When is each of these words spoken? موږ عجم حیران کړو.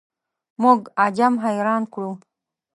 موږ 0.61 0.79
عجم 1.03 1.33
حیران 1.43 1.83
کړو. 1.93 2.11